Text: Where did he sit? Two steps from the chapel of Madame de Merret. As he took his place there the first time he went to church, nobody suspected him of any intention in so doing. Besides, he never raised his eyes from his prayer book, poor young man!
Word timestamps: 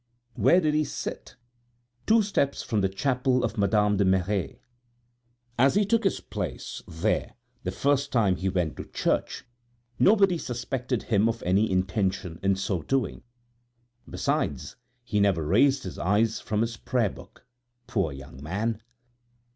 Where 0.33 0.59
did 0.59 0.73
he 0.73 0.83
sit? 0.83 1.35
Two 2.07 2.23
steps 2.23 2.63
from 2.63 2.81
the 2.81 2.89
chapel 2.89 3.43
of 3.43 3.55
Madame 3.55 3.97
de 3.97 4.03
Merret. 4.03 4.59
As 5.59 5.75
he 5.75 5.85
took 5.85 6.05
his 6.05 6.19
place 6.19 6.81
there 6.87 7.35
the 7.61 7.69
first 7.69 8.11
time 8.11 8.35
he 8.35 8.49
went 8.49 8.77
to 8.77 8.85
church, 8.85 9.45
nobody 9.99 10.39
suspected 10.39 11.03
him 11.03 11.29
of 11.29 11.43
any 11.43 11.69
intention 11.69 12.39
in 12.41 12.55
so 12.55 12.81
doing. 12.81 13.21
Besides, 14.09 14.75
he 15.03 15.19
never 15.19 15.45
raised 15.45 15.83
his 15.83 15.99
eyes 15.99 16.39
from 16.39 16.61
his 16.61 16.77
prayer 16.77 17.11
book, 17.11 17.45
poor 17.85 18.11
young 18.11 18.41
man! 18.41 18.81